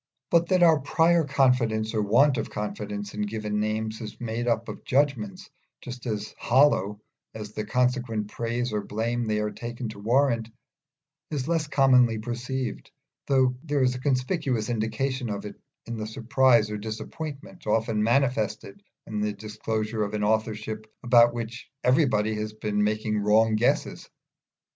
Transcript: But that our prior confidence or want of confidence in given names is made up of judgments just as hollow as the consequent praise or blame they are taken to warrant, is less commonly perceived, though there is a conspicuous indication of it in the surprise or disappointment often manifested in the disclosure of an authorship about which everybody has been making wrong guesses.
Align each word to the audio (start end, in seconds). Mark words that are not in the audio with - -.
But 0.31 0.47
that 0.47 0.63
our 0.63 0.79
prior 0.79 1.23
confidence 1.25 1.93
or 1.93 2.01
want 2.01 2.39
of 2.39 2.49
confidence 2.49 3.13
in 3.13 3.21
given 3.21 3.59
names 3.59 4.01
is 4.01 4.19
made 4.19 4.47
up 4.47 4.67
of 4.67 4.83
judgments 4.83 5.47
just 5.79 6.07
as 6.07 6.33
hollow 6.39 6.99
as 7.35 7.51
the 7.51 7.67
consequent 7.67 8.27
praise 8.29 8.73
or 8.73 8.81
blame 8.83 9.27
they 9.27 9.39
are 9.39 9.51
taken 9.51 9.89
to 9.89 9.99
warrant, 9.99 10.49
is 11.29 11.47
less 11.47 11.67
commonly 11.67 12.17
perceived, 12.17 12.89
though 13.27 13.55
there 13.63 13.83
is 13.83 13.93
a 13.93 13.99
conspicuous 13.99 14.69
indication 14.71 15.29
of 15.29 15.45
it 15.45 15.61
in 15.85 15.97
the 15.97 16.07
surprise 16.07 16.71
or 16.71 16.77
disappointment 16.77 17.67
often 17.67 18.01
manifested 18.01 18.81
in 19.05 19.21
the 19.21 19.33
disclosure 19.33 20.01
of 20.01 20.15
an 20.15 20.23
authorship 20.23 20.87
about 21.03 21.31
which 21.31 21.69
everybody 21.83 22.33
has 22.33 22.53
been 22.53 22.83
making 22.83 23.19
wrong 23.19 23.53
guesses. 23.55 24.09